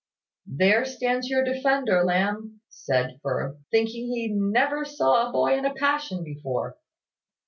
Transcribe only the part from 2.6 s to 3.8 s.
said Firth,